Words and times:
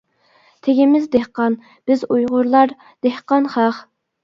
تېگىمىز 0.67 1.05
دېھقان، 1.17 1.59
بىز 1.91 2.07
ئۇيغۇرلار 2.09 2.75
دېھقان 3.09 3.49
خەق. 3.59 3.87